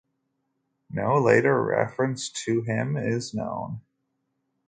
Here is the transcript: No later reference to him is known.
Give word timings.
No 0.89 1.21
later 1.21 1.61
reference 1.61 2.29
to 2.29 2.63
him 2.63 2.97
is 2.97 3.35
known. 3.35 3.81